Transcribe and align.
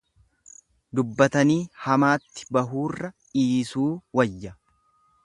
Dubbatanii 0.99 1.57
hamaatti 1.83 2.49
bahuurra 2.59 3.13
dhiisuu 3.37 3.89
wayya. 4.21 4.57